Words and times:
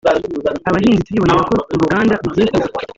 Abahinzi 0.69 1.05
turibonera 1.07 1.41
ko 1.49 1.55
uruganda 1.73 2.13
rugiye 2.23 2.47
kuzura 2.53 2.75